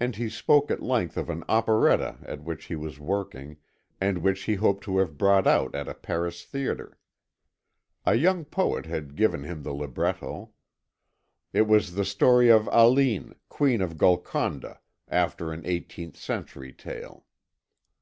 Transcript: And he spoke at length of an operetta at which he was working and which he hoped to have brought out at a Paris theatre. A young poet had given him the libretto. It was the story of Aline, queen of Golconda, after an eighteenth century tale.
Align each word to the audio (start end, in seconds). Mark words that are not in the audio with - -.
And 0.00 0.16
he 0.16 0.30
spoke 0.30 0.70
at 0.70 0.80
length 0.82 1.18
of 1.18 1.28
an 1.28 1.44
operetta 1.50 2.16
at 2.22 2.42
which 2.44 2.64
he 2.64 2.76
was 2.76 2.98
working 2.98 3.58
and 4.00 4.22
which 4.22 4.44
he 4.44 4.54
hoped 4.54 4.82
to 4.84 4.96
have 4.96 5.18
brought 5.18 5.46
out 5.46 5.74
at 5.74 5.86
a 5.86 5.92
Paris 5.92 6.42
theatre. 6.46 6.98
A 8.06 8.14
young 8.14 8.46
poet 8.46 8.86
had 8.86 9.16
given 9.16 9.44
him 9.44 9.62
the 9.62 9.74
libretto. 9.74 10.52
It 11.52 11.68
was 11.68 11.92
the 11.92 12.06
story 12.06 12.48
of 12.48 12.70
Aline, 12.72 13.34
queen 13.50 13.82
of 13.82 13.98
Golconda, 13.98 14.80
after 15.08 15.52
an 15.52 15.60
eighteenth 15.66 16.16
century 16.16 16.72
tale. 16.72 17.26